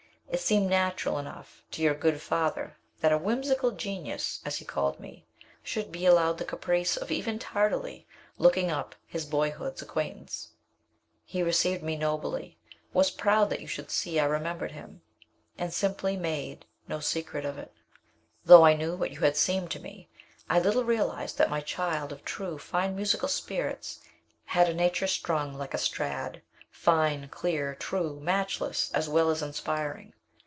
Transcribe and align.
It 0.33 0.39
seemed 0.39 0.69
natural 0.69 1.17
enough 1.17 1.61
to 1.71 1.81
your 1.81 1.93
good 1.93 2.21
father 2.21 2.77
that 3.01 3.11
'a 3.11 3.17
whimsical 3.17 3.71
genius,' 3.71 4.39
as 4.45 4.55
he 4.57 4.65
called 4.65 4.97
me, 4.97 5.25
should 5.61 5.91
be 5.91 6.05
allowed 6.05 6.37
the 6.37 6.45
caprice 6.45 6.95
of 6.95 7.11
even 7.11 7.37
tardily 7.37 8.07
looking 8.37 8.71
up 8.71 8.95
his 9.05 9.25
boyhood's 9.25 9.81
acquaintance. 9.81 10.51
He 11.25 11.43
received 11.43 11.83
me 11.83 11.97
nobly, 11.97 12.57
was 12.93 13.11
proud 13.11 13.49
that 13.49 13.59
you 13.59 13.67
should 13.67 13.91
see 13.91 14.21
I 14.21 14.23
remembered 14.25 14.71
him 14.71 15.01
and 15.57 15.73
simply 15.73 16.15
made 16.15 16.65
no 16.87 17.01
secret 17.01 17.43
of 17.43 17.57
it. 17.57 17.73
"Though 18.45 18.63
I 18.63 18.73
knew 18.73 18.95
what 18.95 19.11
you 19.11 19.19
had 19.19 19.35
seemed 19.35 19.69
to 19.71 19.81
me, 19.81 20.07
I 20.49 20.61
little 20.61 20.85
realized 20.85 21.37
that 21.39 21.49
the 21.49 21.61
child 21.61 22.13
of 22.13 22.23
true, 22.23 22.57
fine 22.57 22.95
musical 22.95 23.27
spirits 23.27 23.99
had 24.45 24.69
a 24.69 24.73
nature 24.73 25.07
strung 25.07 25.57
like 25.57 25.73
my 25.73 25.79
Strad 25.79 26.41
fine, 26.71 27.27
clear, 27.27 27.75
true, 27.75 28.17
matchless, 28.21 28.89
as 28.93 29.09
well 29.09 29.29
as 29.29 29.41
inspiring. 29.41 30.13